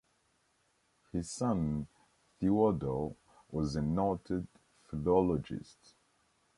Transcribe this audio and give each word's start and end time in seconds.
His 1.13 1.29
son 1.29 1.85
Theodor 2.39 3.11
was 3.51 3.75
a 3.75 3.83
noted 3.83 4.47
philologist. 4.89 5.93